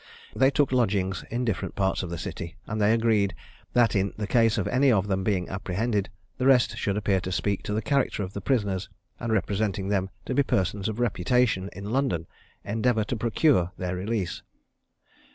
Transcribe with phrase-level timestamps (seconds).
[0.35, 3.35] They took lodgings in different parts of the city; and they agreed,
[3.73, 7.61] that in case of any of them being apprehended, the rest should appear to speak
[7.65, 11.91] to the character of the prisoners, and representing them to be persons of reputation in
[11.91, 12.25] London,
[12.65, 14.41] endeavour to procure their release.